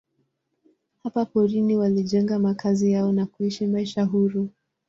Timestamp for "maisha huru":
3.67-4.49